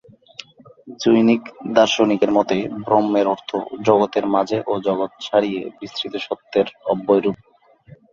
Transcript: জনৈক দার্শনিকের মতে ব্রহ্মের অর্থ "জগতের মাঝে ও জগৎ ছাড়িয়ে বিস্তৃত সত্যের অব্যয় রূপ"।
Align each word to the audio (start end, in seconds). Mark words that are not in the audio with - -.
জনৈক 1.01 1.43
দার্শনিকের 1.73 2.31
মতে 2.31 2.57
ব্রহ্মের 2.85 3.25
অর্থ 3.27 3.49
"জগতের 3.81 4.25
মাঝে 4.27 4.57
ও 4.67 4.83
জগৎ 4.87 5.11
ছাড়িয়ে 5.21 5.61
বিস্তৃত 5.79 6.13
সত্যের 6.19 6.67
অব্যয় 6.85 7.21
রূপ"। 7.21 7.37